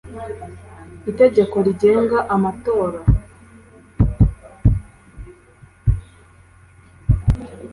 itegeko 1.11 1.55
rigenga 1.67 2.17
amatora 2.35 2.99